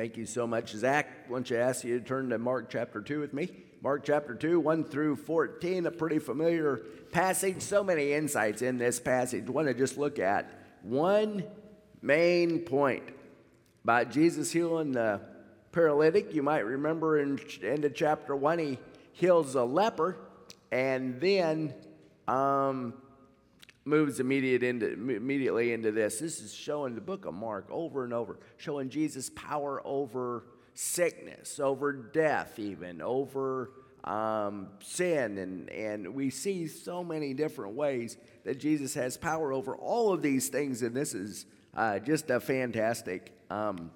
[0.00, 1.26] Thank you so much, Zach.
[1.28, 3.50] I want to ask you to turn to Mark chapter 2 with me.
[3.82, 6.78] Mark chapter 2, 1 through 14, a pretty familiar
[7.12, 7.60] passage.
[7.60, 9.44] So many insights in this passage.
[9.46, 10.50] I want to just look at
[10.80, 11.44] one
[12.00, 13.02] main point
[13.84, 15.20] about Jesus healing the
[15.70, 16.32] paralytic.
[16.32, 18.78] You might remember in end chapter 1, he
[19.12, 20.16] heals a leper
[20.72, 21.74] and then
[22.26, 22.94] um,
[23.90, 26.18] moves immediate into, immediately into this.
[26.18, 31.60] This is showing the book of Mark over and over, showing Jesus' power over sickness,
[31.60, 33.72] over death, even over
[34.04, 35.36] um, sin.
[35.36, 40.22] And, and we see so many different ways that Jesus has power over all of
[40.22, 40.82] these things.
[40.82, 41.44] And this is
[41.74, 43.90] uh, just a fantastic um,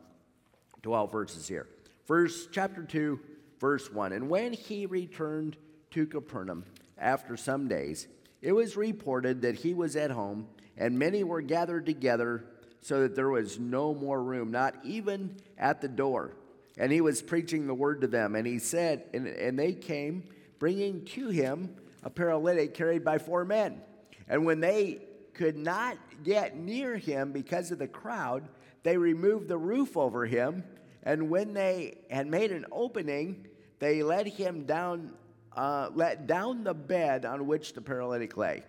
[0.83, 1.69] 12 verses here.
[2.07, 3.19] Verse chapter 2,
[3.61, 4.13] verse 1.
[4.13, 5.57] And when he returned
[5.93, 6.65] to Capernaum
[6.99, 8.09] after some days,
[8.45, 12.45] it was reported that he was at home, and many were gathered together
[12.83, 16.37] so that there was no more room, not even at the door.
[16.77, 18.35] And he was preaching the word to them.
[18.35, 20.25] And he said, and, and they came,
[20.59, 23.81] bringing to him a paralytic carried by four men.
[24.29, 25.01] And when they
[25.33, 28.47] could not get near him because of the crowd,
[28.83, 30.65] they removed the roof over him.
[31.03, 33.47] And when they had made an opening,
[33.79, 35.15] they let him down
[35.57, 38.63] uh, let down the bed on which the paralytic lay.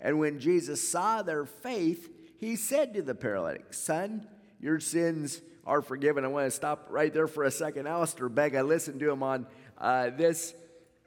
[0.00, 4.26] And when Jesus saw their faith, he said to the paralytic, Son,
[4.60, 6.24] your sins are forgiven.
[6.24, 7.86] I want to stop right there for a second.
[7.86, 10.54] Alistair Begg, I listened to him on uh, this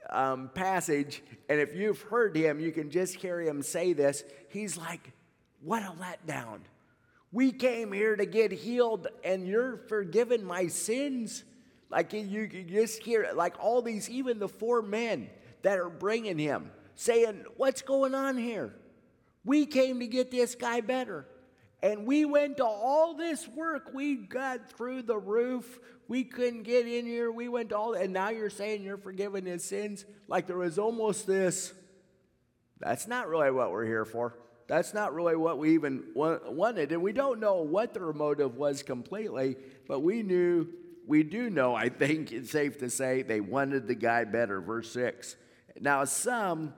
[0.09, 4.23] um, passage, and if you've heard him, you can just hear him say this.
[4.49, 5.13] He's like,
[5.61, 6.59] What a letdown.
[7.31, 11.45] We came here to get healed, and you're forgiven my sins.
[11.91, 15.29] Like you can just hear like all these, even the four men
[15.61, 18.73] that are bringing him, saying, What's going on here?
[19.43, 21.25] We came to get this guy better.
[21.83, 23.89] And we went to all this work.
[23.93, 25.79] We got through the roof.
[26.07, 27.31] We couldn't get in here.
[27.31, 30.05] We went to all, and now you're saying you're forgiven his sins?
[30.27, 31.73] Like there was almost this.
[32.79, 34.37] That's not really what we're here for.
[34.67, 36.91] That's not really what we even wanted.
[36.91, 39.55] And we don't know what their motive was completely,
[39.87, 40.67] but we knew
[41.11, 44.61] we do know, I think it's safe to say, they wanted the guy better.
[44.61, 45.35] Verse 6.
[45.81, 46.73] Now, some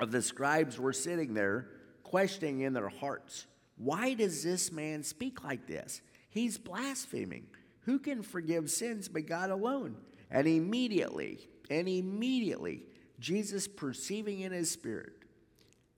[0.00, 1.68] of the scribes were sitting there,
[2.02, 3.46] questioning in their hearts,
[3.76, 6.00] Why does this man speak like this?
[6.28, 7.46] He's blaspheming.
[7.82, 9.94] Who can forgive sins but God alone?
[10.28, 12.82] And immediately, and immediately,
[13.20, 15.12] Jesus, perceiving in his spirit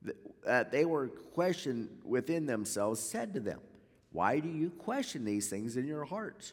[0.02, 3.60] that uh, they were questioned within themselves, said to them,
[4.12, 6.52] Why do you question these things in your hearts?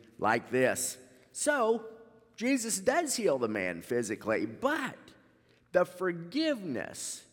[0.21, 0.97] like this.
[1.33, 1.83] So,
[2.37, 4.95] Jesus does heal the man physically, but
[5.73, 7.23] the forgiveness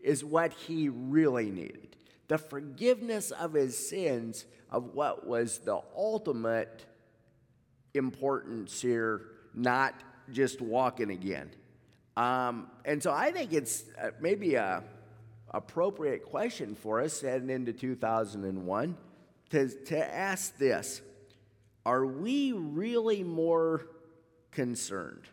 [0.00, 1.96] is what he really needed.
[2.28, 6.84] The forgiveness of his sins, of what was the ultimate
[7.94, 9.22] importance here,
[9.54, 9.94] not
[10.32, 11.50] just walking again.
[12.16, 14.82] Um, and so I think it's uh, maybe a
[15.52, 18.96] appropriate question for us heading into 2001
[19.50, 21.00] to, to ask this
[21.86, 23.86] are we really more
[24.50, 25.26] concerned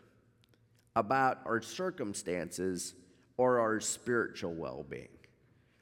[0.96, 2.94] about our circumstances
[3.36, 5.08] or our spiritual well being?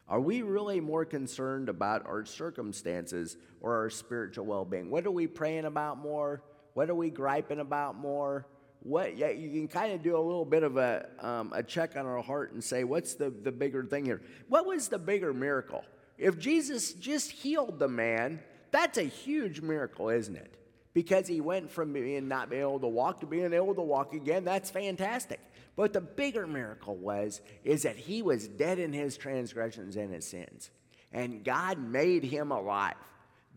[0.08, 4.90] Are we really more concerned about our circumstances or our spiritual well being?
[4.90, 6.42] What are we praying about more?
[6.74, 8.46] What are we griping about more?
[8.80, 11.96] What, yeah, you can kind of do a little bit of a, um, a check
[11.96, 14.22] on our heart and say, what's the, the bigger thing here?
[14.48, 15.82] What was the bigger miracle?
[16.18, 18.40] If Jesus just healed the man,
[18.76, 20.54] that's a huge miracle, isn't it?
[20.92, 24.14] Because he went from being not being able to walk to being able to walk
[24.14, 24.44] again.
[24.44, 25.40] That's fantastic.
[25.76, 30.26] But the bigger miracle was is that he was dead in his transgressions and his
[30.26, 30.70] sins.
[31.12, 32.94] And God made him alive.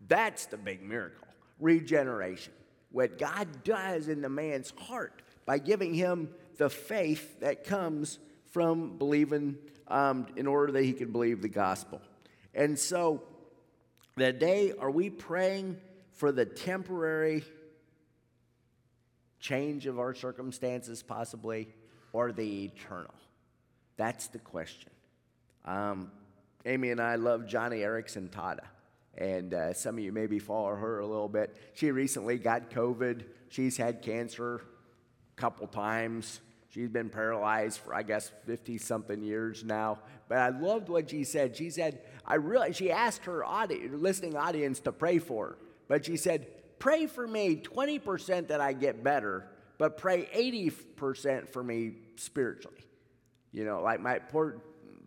[0.08, 1.28] That's the big miracle.
[1.58, 2.52] Regeneration.
[2.90, 8.18] What God does in the man's heart by giving him the faith that comes
[8.52, 9.56] from believing
[9.88, 12.00] um, in order that he can believe the gospel.
[12.54, 13.22] And so
[14.16, 15.78] that day, are we praying
[16.12, 17.44] for the temporary
[19.38, 21.68] change of our circumstances, possibly,
[22.12, 23.14] or the eternal?
[23.96, 24.90] That's the question.
[25.64, 26.10] Um,
[26.66, 28.66] Amy and I love Joni Eareckson Tada.
[29.16, 31.56] and uh, some of you maybe follow her a little bit.
[31.74, 33.24] She recently got COVID.
[33.48, 36.40] She's had cancer a couple times.
[36.70, 39.98] She's been paralyzed for, I guess, 50 something years now.
[40.28, 41.56] But I loved what she said.
[41.56, 45.58] She said, I really, she asked her audi- listening audience to pray for her.
[45.88, 46.46] But she said,
[46.78, 52.84] pray for me 20% that I get better, but pray 80% for me spiritually.
[53.50, 54.62] You know, like my poor,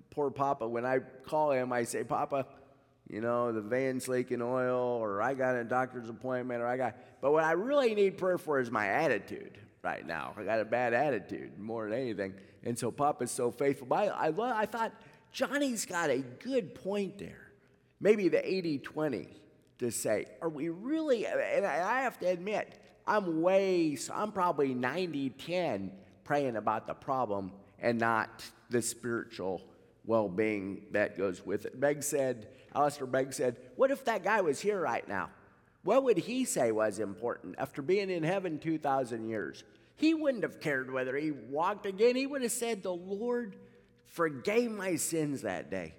[0.10, 2.46] poor Papa, when I call him, I say, Papa,
[3.10, 6.98] you know, the van's leaking oil, or I got a doctor's appointment, or I got,
[7.22, 10.34] but what I really need prayer for is my attitude right now.
[10.38, 12.34] I got a bad attitude more than anything.
[12.64, 13.86] And so Papa's so faithful.
[13.86, 14.94] But I, I, I thought
[15.32, 17.52] Joni's got a good point there.
[18.00, 19.28] Maybe the 80 20
[19.80, 25.30] to say, are we really, and I have to admit, I'm way, I'm probably 90
[25.32, 25.92] 10
[26.24, 29.62] praying about the problem and not the spiritual
[30.06, 31.80] well being that goes with it.
[31.80, 35.30] Begg said, Alistair Begg said, What if that guy was here right now?
[35.84, 39.64] What would he say was important after being in heaven 2,000 years?
[39.96, 42.16] He wouldn't have cared whether he walked again.
[42.16, 43.58] He would have said, The Lord
[44.06, 45.94] forgave my sins that day.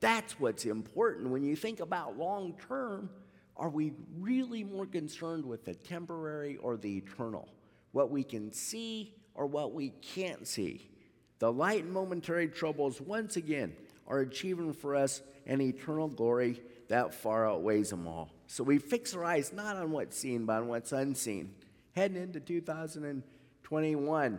[0.00, 1.30] That's what's important.
[1.30, 3.08] When you think about long term,
[3.56, 7.48] are we really more concerned with the temporary or the eternal?
[7.92, 10.90] What we can see or what we can't see?
[11.38, 13.74] The light and momentary troubles, once again,
[14.06, 18.30] are achieving for us an eternal glory that far outweighs them all.
[18.52, 21.54] So we fix our eyes not on what's seen, but on what's unseen.
[21.96, 24.38] Heading into 2021,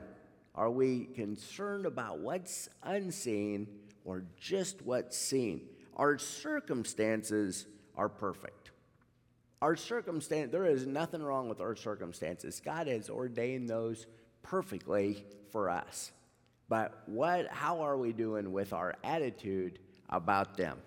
[0.54, 3.68] are we concerned about what's unseen
[4.06, 5.62] or just what's seen?
[5.98, 7.65] Our circumstances
[7.98, 8.69] are perfect.
[9.63, 12.62] Our circumstance, there is nothing wrong with our circumstances.
[12.63, 14.06] God has ordained those
[14.44, 16.12] perfectly for us.
[16.69, 20.77] But what, how are we doing with our attitude about them?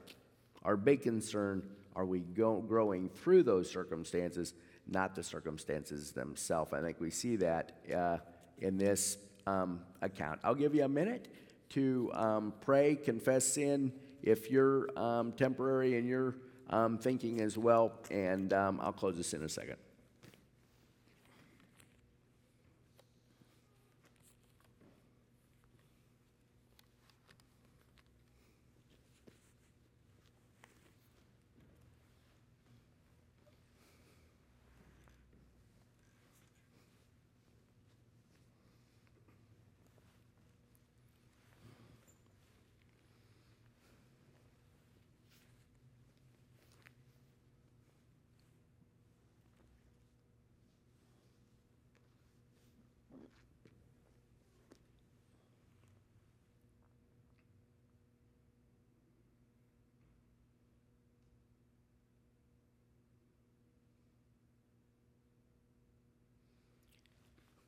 [0.62, 1.64] Our big concern
[1.96, 4.54] are we go, growing through those circumstances,
[4.86, 6.72] not the circumstances themselves?
[6.72, 8.18] I think we see that uh,
[8.58, 10.40] in this um, account.
[10.44, 11.28] I'll give you a minute
[11.70, 16.36] to um, pray, confess sin if you're um, temporary in your
[16.70, 19.76] um, thinking as well, and um, I'll close this in a second.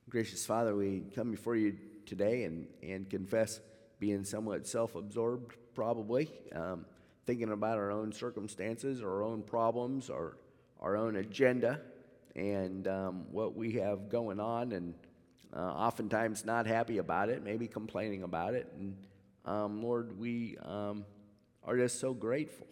[0.09, 1.77] Gracious Father, we come before you
[2.07, 3.61] today and, and confess
[4.01, 6.87] being somewhat self absorbed, probably, um,
[7.27, 10.39] thinking about our own circumstances, our own problems, our,
[10.81, 11.83] our own agenda,
[12.35, 14.95] and um, what we have going on, and
[15.55, 18.73] uh, oftentimes not happy about it, maybe complaining about it.
[18.79, 18.97] And
[19.45, 21.05] um, Lord, we um,
[21.65, 22.67] are just so grateful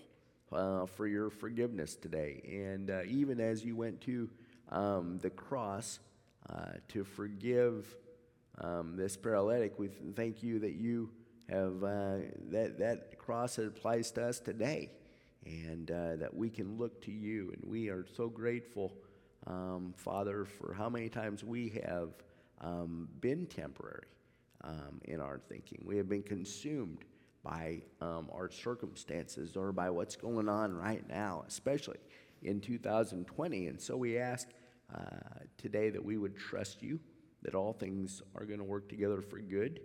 [0.52, 2.40] uh, for your forgiveness today.
[2.66, 4.30] And uh, even as you went to
[4.70, 5.98] um, the cross,
[6.50, 7.96] uh, to forgive
[8.58, 9.78] um, this paralytic.
[9.78, 11.10] We thank you that you
[11.48, 12.16] have uh,
[12.50, 14.90] that that cross applies to us today,
[15.44, 17.52] and uh, that we can look to you.
[17.52, 18.92] And we are so grateful,
[19.46, 22.10] um, Father, for how many times we have
[22.60, 24.06] um, been temporary
[24.64, 25.82] um, in our thinking.
[25.84, 27.04] We have been consumed
[27.42, 31.98] by um, our circumstances or by what's going on right now, especially
[32.42, 33.68] in 2020.
[33.68, 34.48] And so we ask
[34.94, 37.00] uh, today that we would trust you,
[37.42, 39.80] that all things are going to work together for good,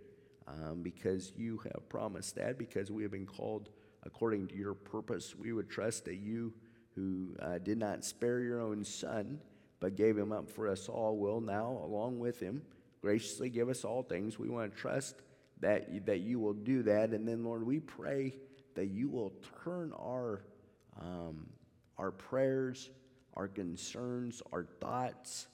[0.48, 3.70] um, because you have promised that, because we have been called
[4.04, 5.36] according to your purpose.
[5.36, 6.54] We would trust that you,
[6.96, 9.40] who uh, did not spare your own son,
[9.80, 12.62] but gave him up for us all, will now, along with him,
[13.02, 14.38] graciously give us all things.
[14.38, 15.22] We want to trust
[15.60, 17.12] that, that you will do that.
[17.12, 18.36] And then, Lord, we pray
[18.76, 20.44] that you will turn our,
[21.00, 21.48] um,
[21.98, 22.90] our prayers
[23.36, 25.48] our concerns, our thoughts,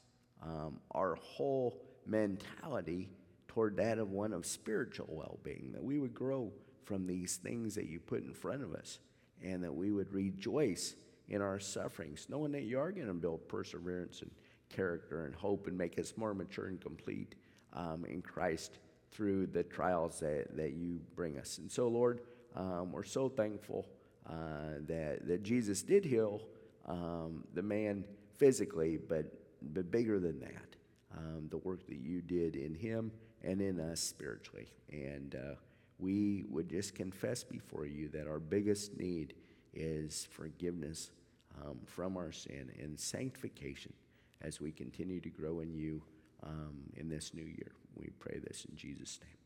[0.44, 3.10] um, our whole mentality
[3.48, 6.52] toward that of one of spiritual well being, that we would grow
[6.86, 9.00] from these things that you put in front of us,
[9.44, 10.96] and that we would rejoice
[11.28, 14.32] in our sufferings, knowing that you are going to build perseverance and
[14.70, 17.36] character and hope and make us more mature and complete
[17.74, 18.80] um, in Christ
[19.12, 21.58] through the trials that, that you bring us.
[21.58, 22.22] And so, Lord,
[22.56, 23.88] um, we're so thankful
[24.30, 26.42] uh, that, that Jesus did heal
[26.88, 28.04] um, the man
[28.38, 29.26] physically, but,
[29.74, 30.76] but bigger than that.
[31.18, 33.12] Um, the work that you did in him
[33.44, 34.68] and in us spiritually.
[34.92, 35.56] And uh,
[36.00, 39.34] we would just confess before you that our biggest need
[39.74, 41.12] is forgiveness
[41.64, 43.94] um, from our sin and sanctification
[44.42, 46.04] as we continue to grow in you
[46.44, 47.72] um, in this new year.
[47.96, 49.37] We pray this in Jesus' name.